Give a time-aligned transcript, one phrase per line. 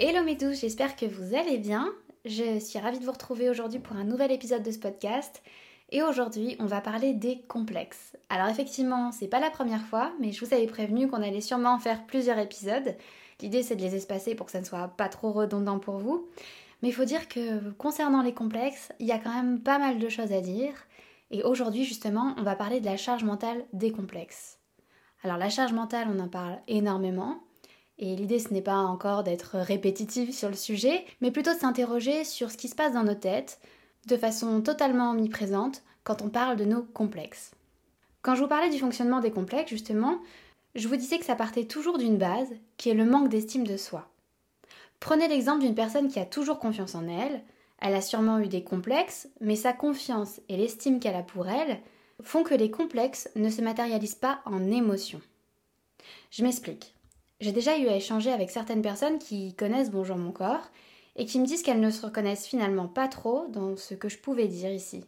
[0.00, 1.92] Hello mes douces, j'espère que vous allez bien.
[2.24, 5.42] Je suis ravie de vous retrouver aujourd'hui pour un nouvel épisode de ce podcast.
[5.90, 8.16] Et aujourd'hui, on va parler des complexes.
[8.28, 11.72] Alors effectivement, c'est pas la première fois, mais je vous avais prévenu qu'on allait sûrement
[11.72, 12.94] en faire plusieurs épisodes.
[13.40, 16.28] L'idée c'est de les espacer pour que ça ne soit pas trop redondant pour vous.
[16.80, 19.98] Mais il faut dire que concernant les complexes, il y a quand même pas mal
[19.98, 20.74] de choses à dire.
[21.32, 24.60] Et aujourd'hui justement, on va parler de la charge mentale des complexes.
[25.24, 27.40] Alors la charge mentale, on en parle énormément.
[27.98, 32.24] Et l'idée, ce n'est pas encore d'être répétitive sur le sujet, mais plutôt de s'interroger
[32.24, 33.60] sur ce qui se passe dans nos têtes,
[34.06, 37.50] de façon totalement omniprésente, quand on parle de nos complexes.
[38.22, 40.18] Quand je vous parlais du fonctionnement des complexes, justement,
[40.74, 43.76] je vous disais que ça partait toujours d'une base, qui est le manque d'estime de
[43.76, 44.08] soi.
[45.00, 47.42] Prenez l'exemple d'une personne qui a toujours confiance en elle,
[47.80, 51.78] elle a sûrement eu des complexes, mais sa confiance et l'estime qu'elle a pour elle
[52.22, 55.20] font que les complexes ne se matérialisent pas en émotions.
[56.30, 56.94] Je m'explique.
[57.40, 60.70] J'ai déjà eu à échanger avec certaines personnes qui connaissent Bonjour mon corps
[61.14, 64.18] et qui me disent qu'elles ne se reconnaissent finalement pas trop dans ce que je
[64.18, 65.04] pouvais dire ici.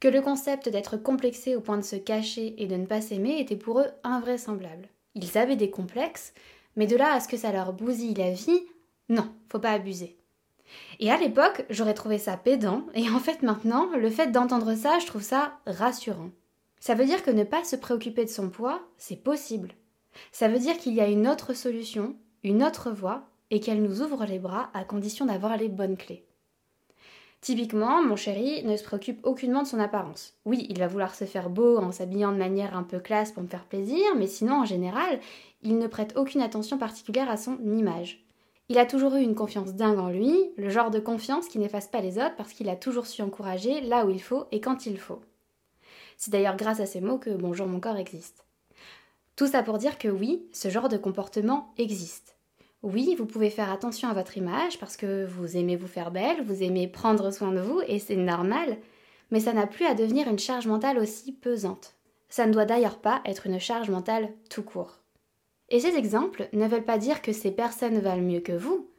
[0.00, 3.38] Que le concept d'être complexé au point de se cacher et de ne pas s'aimer
[3.38, 4.88] était pour eux invraisemblable.
[5.14, 6.32] Ils avaient des complexes,
[6.74, 8.62] mais de là à ce que ça leur bousille la vie,
[9.10, 10.16] non, faut pas abuser.
[11.00, 14.98] Et à l'époque, j'aurais trouvé ça pédant, et en fait maintenant, le fait d'entendre ça,
[15.00, 16.30] je trouve ça rassurant.
[16.80, 19.74] Ça veut dire que ne pas se préoccuper de son poids, c'est possible.
[20.32, 24.02] Ça veut dire qu'il y a une autre solution, une autre voie, et qu'elle nous
[24.02, 26.24] ouvre les bras à condition d'avoir les bonnes clés.
[27.40, 30.32] Typiquement, mon chéri ne se préoccupe aucunement de son apparence.
[30.46, 33.42] Oui, il va vouloir se faire beau en s'habillant de manière un peu classe pour
[33.42, 35.20] me faire plaisir, mais sinon, en général,
[35.62, 38.24] il ne prête aucune attention particulière à son image.
[38.70, 41.86] Il a toujours eu une confiance dingue en lui, le genre de confiance qui n'efface
[41.86, 44.86] pas les autres parce qu'il a toujours su encourager là où il faut et quand
[44.86, 45.20] il faut.
[46.16, 48.46] C'est d'ailleurs grâce à ces mots que Bonjour mon corps existe.
[49.36, 52.36] Tout ça pour dire que oui, ce genre de comportement existe.
[52.82, 56.44] Oui, vous pouvez faire attention à votre image parce que vous aimez vous faire belle,
[56.44, 58.76] vous aimez prendre soin de vous et c'est normal,
[59.30, 61.94] mais ça n'a plus à devenir une charge mentale aussi pesante.
[62.28, 64.98] Ça ne doit d'ailleurs pas être une charge mentale tout court.
[65.70, 68.90] Et ces exemples ne veulent pas dire que ces personnes valent mieux que vous.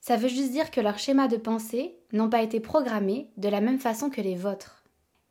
[0.00, 3.60] Ça veut juste dire que leurs schémas de pensée n'ont pas été programmés de la
[3.60, 4.82] même façon que les vôtres.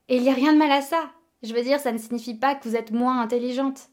[0.08, 1.12] Et il n'y a rien de mal à ça.
[1.44, 3.90] Je veux dire, ça ne signifie pas que vous êtes moins intelligente.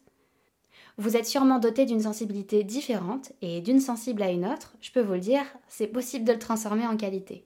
[0.99, 5.01] Vous êtes sûrement doté d'une sensibilité différente et d'une sensible à une autre, je peux
[5.01, 7.45] vous le dire, c'est possible de le transformer en qualité.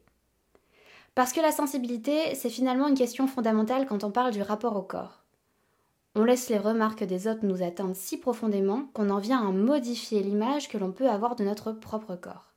[1.16, 4.82] Parce que la sensibilité, c'est finalement une question fondamentale quand on parle du rapport au
[4.82, 5.24] corps.
[6.16, 10.24] On laisse les remarques des autres nous atteindre si profondément qu'on en vient à modifier
[10.24, 12.54] l'image que l'on peut avoir de notre propre corps.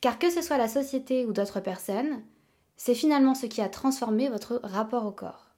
[0.00, 2.22] Car que ce soit la société ou d'autres personnes,
[2.76, 5.54] c'est finalement ce qui a transformé votre rapport au corps.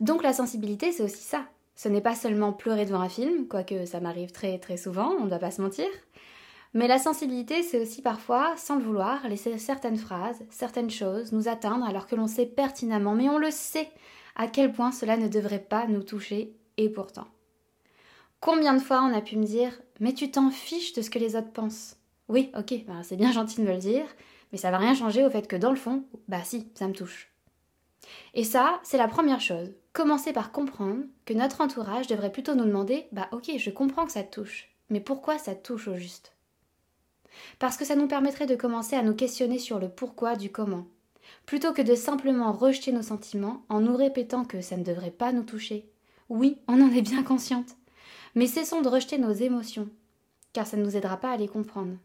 [0.00, 1.44] Donc la sensibilité, c'est aussi ça.
[1.78, 5.26] Ce n'est pas seulement pleurer devant un film, quoique ça m'arrive très très souvent, on
[5.26, 5.86] ne doit pas se mentir.
[6.74, 11.46] Mais la sensibilité, c'est aussi parfois, sans le vouloir, laisser certaines phrases, certaines choses nous
[11.46, 13.88] atteindre alors que l'on sait pertinemment, mais on le sait,
[14.34, 17.28] à quel point cela ne devrait pas nous toucher, et pourtant.
[18.40, 21.20] Combien de fois on a pu me dire Mais tu t'en fiches de ce que
[21.20, 21.96] les autres pensent?
[22.26, 24.06] Oui, ok, bah, c'est bien gentil de me le dire,
[24.50, 26.92] mais ça va rien changer au fait que dans le fond, bah si, ça me
[26.92, 27.30] touche.
[28.34, 29.72] Et ça, c'est la première chose.
[29.92, 34.12] Commencer par comprendre que notre entourage devrait plutôt nous demander Bah ok, je comprends que
[34.12, 36.32] ça touche, mais pourquoi ça touche au juste?
[37.58, 40.86] Parce que ça nous permettrait de commencer à nous questionner sur le pourquoi du comment,
[41.46, 45.32] plutôt que de simplement rejeter nos sentiments en nous répétant que ça ne devrait pas
[45.32, 45.88] nous toucher.
[46.28, 47.76] Oui, on en est bien consciente,
[48.34, 49.88] mais cessons de rejeter nos émotions,
[50.52, 51.96] car ça ne nous aidera pas à les comprendre.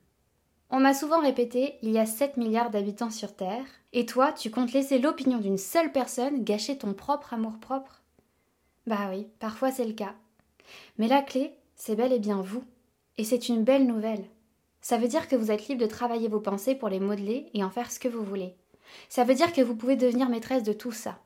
[0.75, 4.49] On m'a souvent répété il y a 7 milliards d'habitants sur Terre, et toi, tu
[4.49, 8.01] comptes laisser l'opinion d'une seule personne gâcher ton propre amour-propre
[8.87, 10.15] Bah oui, parfois c'est le cas.
[10.97, 12.63] Mais la clé, c'est bel et bien vous.
[13.19, 14.25] Et c'est une belle nouvelle.
[14.81, 17.63] Ça veut dire que vous êtes libre de travailler vos pensées pour les modeler et
[17.63, 18.55] en faire ce que vous voulez.
[19.09, 21.19] Ça veut dire que vous pouvez devenir maîtresse de tout ça.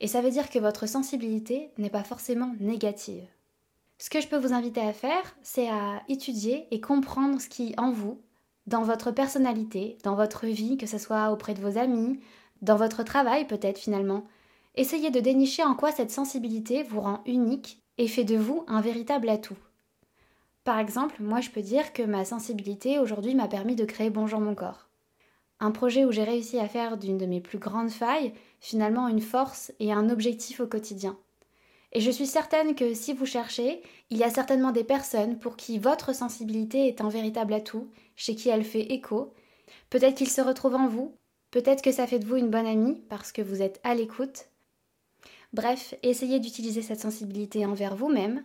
[0.00, 3.24] Et ça veut dire que votre sensibilité n'est pas forcément négative.
[3.96, 7.72] Ce que je peux vous inviter à faire, c'est à étudier et comprendre ce qui,
[7.78, 8.20] en vous,
[8.66, 12.20] dans votre personnalité, dans votre vie, que ce soit auprès de vos amis,
[12.60, 14.24] dans votre travail peut-être finalement.
[14.74, 18.80] Essayez de dénicher en quoi cette sensibilité vous rend unique et fait de vous un
[18.80, 19.58] véritable atout.
[20.64, 24.40] Par exemple, moi je peux dire que ma sensibilité aujourd'hui m'a permis de créer Bonjour
[24.40, 24.88] mon corps.
[25.60, 29.20] Un projet où j'ai réussi à faire d'une de mes plus grandes failles finalement une
[29.20, 31.16] force et un objectif au quotidien.
[31.92, 35.56] Et je suis certaine que si vous cherchez, il y a certainement des personnes pour
[35.56, 39.34] qui votre sensibilité est un véritable atout, chez qui elle fait écho.
[39.90, 41.14] Peut-être qu'ils se retrouvent en vous,
[41.50, 44.46] peut-être que ça fait de vous une bonne amie parce que vous êtes à l'écoute.
[45.52, 48.42] Bref, essayez d'utiliser cette sensibilité envers vous-même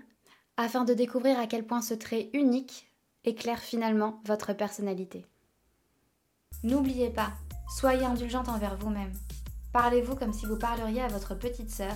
[0.58, 2.92] afin de découvrir à quel point ce trait unique
[3.24, 5.26] éclaire finalement votre personnalité.
[6.64, 7.32] N'oubliez pas,
[7.78, 9.14] soyez indulgente envers vous-même.
[9.72, 11.96] Parlez-vous comme si vous parleriez à votre petite sœur,